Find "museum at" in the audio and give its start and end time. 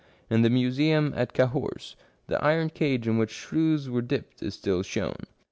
0.49-1.31